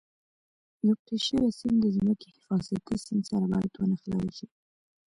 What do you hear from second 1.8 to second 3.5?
د ځمکې حفاظتي سیم سره